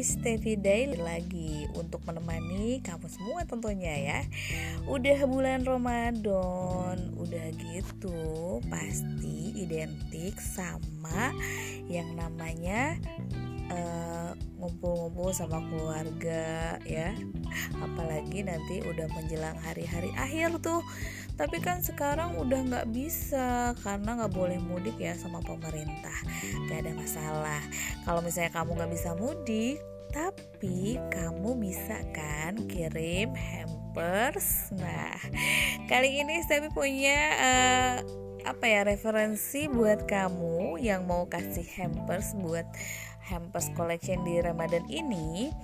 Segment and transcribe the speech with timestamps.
[0.00, 4.20] Stevie Daily lagi untuk menemani kamu semua tentunya ya.
[4.88, 11.32] Udah bulan Ramadan, udah gitu pasti identik sama
[11.88, 12.96] yang namanya
[13.70, 17.12] uh, ngumpul-ngumpul sama keluarga ya.
[17.80, 20.84] Apalagi nanti udah menjelang hari-hari akhir tuh.
[21.40, 26.18] Tapi kan sekarang udah nggak bisa karena nggak boleh mudik ya sama pemerintah.
[26.68, 27.62] Gak ada masalah.
[28.04, 34.74] Kalau misalnya kamu nggak bisa mudik tapi kamu bisa kan kirim hampers?
[34.74, 35.18] Nah
[35.86, 37.94] kali ini saya punya uh,
[38.42, 42.66] apa ya referensi buat kamu yang mau kasih hampers buat
[43.22, 45.54] hampers collection di Ramadan ini.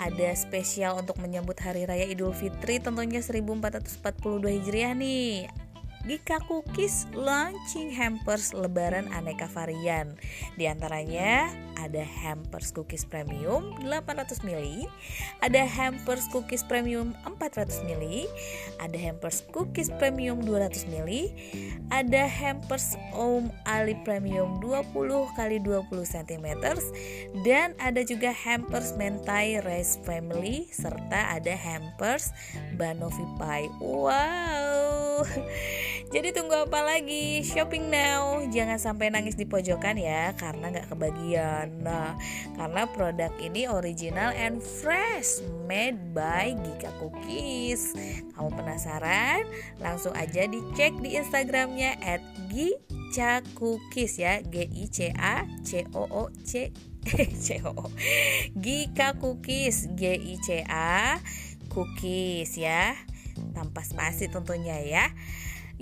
[0.00, 4.00] Ada spesial untuk menyambut Hari Raya Idul Fitri tentunya 1442
[4.40, 5.52] Hijriah nih
[6.02, 10.18] Gika Cookies launching hampers lebaran aneka varian.
[10.58, 11.46] Di antaranya
[11.78, 14.86] ada hampers cookies premium 800 ml,
[15.42, 18.26] ada hampers cookies premium 400 ml,
[18.82, 21.10] ada hampers cookies premium 200 ml,
[21.90, 26.46] ada hampers Om Ali premium 20 kali 20 cm
[27.46, 32.30] dan ada juga hampers mentai rice family serta ada hampers
[32.78, 33.70] Banovi Pie.
[33.82, 35.26] Wow.
[36.12, 37.40] Jadi tunggu apa lagi?
[37.40, 38.44] Shopping now.
[38.52, 41.80] Jangan sampai nangis di pojokan ya karena nggak kebagian.
[41.80, 42.20] Nah,
[42.52, 47.96] karena produk ini original and fresh made by Gika Cookies.
[48.36, 49.48] Kamu penasaran?
[49.80, 52.20] Langsung aja dicek di Instagramnya at
[52.52, 54.44] Gica Cookies ya.
[54.44, 56.76] G I C A C O O C
[57.40, 57.88] C O O.
[58.60, 61.16] Gika Cookies G I C A
[61.72, 63.00] Cookies ya
[63.56, 65.08] tanpa spasi tentunya ya.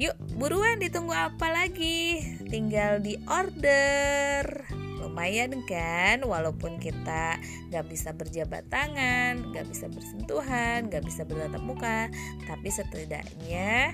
[0.00, 2.24] Yuk, buruan ditunggu apa lagi?
[2.48, 4.64] Tinggal di order.
[4.96, 7.36] Lumayan kan, walaupun kita
[7.68, 12.08] gak bisa berjabat tangan, gak bisa bersentuhan, gak bisa bertatap muka,
[12.48, 13.92] tapi setidaknya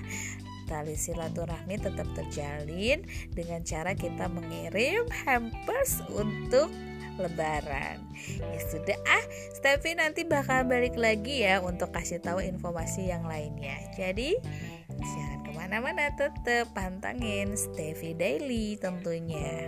[0.71, 3.03] tali silaturahmi tetap terjalin
[3.35, 6.71] dengan cara kita mengirim hampers untuk
[7.19, 7.99] lebaran.
[8.39, 9.25] Ya sudah ah,
[9.59, 13.75] Steffi nanti bakal balik lagi ya untuk kasih tahu informasi yang lainnya.
[13.91, 14.39] Jadi
[14.97, 15.36] Jangan
[15.67, 19.67] ke mana-mana tetap pantangin Stevie Daily tentunya